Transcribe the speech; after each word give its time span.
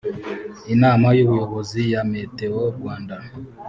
inama 0.73 1.07
y’ubuyobozi 1.17 1.79
ya 1.91 2.01
meteo 2.11 2.61
rwanda 2.77 3.15